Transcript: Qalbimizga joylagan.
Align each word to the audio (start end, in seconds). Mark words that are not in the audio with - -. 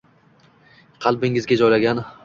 Qalbimizga 1.07 1.63
joylagan. 1.65 2.07